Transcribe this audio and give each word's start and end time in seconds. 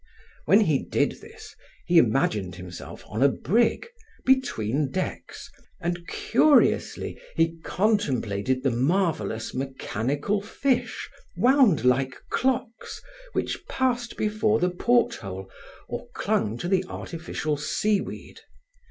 When 0.45 0.61
he 0.61 0.79
did 0.79 1.21
this, 1.21 1.55
he 1.85 1.99
imagined 1.99 2.55
himself 2.55 3.03
on 3.05 3.21
a 3.21 3.29
brig, 3.29 3.85
between 4.25 4.89
decks, 4.89 5.51
and 5.79 6.07
curiously 6.07 7.21
he 7.35 7.57
contemplated 7.57 8.63
the 8.63 8.71
marvelous, 8.71 9.53
mechanical 9.53 10.41
fish, 10.41 11.07
wound 11.37 11.85
like 11.85 12.15
clocks, 12.31 12.99
which 13.33 13.63
passed 13.67 14.17
before 14.17 14.57
the 14.59 14.71
porthole 14.71 15.51
or 15.87 16.07
clung 16.15 16.57
to 16.57 16.67
the 16.67 16.83
artificial 16.87 17.55
sea 17.55 18.01
weed. 18.01 18.39